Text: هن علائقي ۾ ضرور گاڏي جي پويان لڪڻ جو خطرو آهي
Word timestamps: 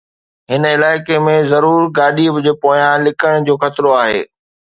هن 0.51 0.63
علائقي 0.73 1.17
۾ 1.25 1.35
ضرور 1.51 1.81
گاڏي 1.97 2.25
جي 2.47 2.53
پويان 2.63 2.97
لڪڻ 3.07 3.33
جو 3.51 3.55
خطرو 3.63 3.91
آهي 4.03 4.21